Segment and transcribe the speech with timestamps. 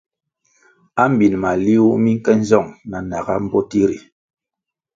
[1.03, 3.97] Ambin maliuh mi nke nzong na naga mbpoti ri.